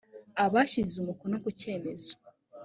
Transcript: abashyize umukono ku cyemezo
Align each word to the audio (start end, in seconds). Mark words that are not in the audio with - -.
abashyize 0.43 0.93
umukono 0.99 1.35
ku 1.43 1.49
cyemezo 1.59 2.11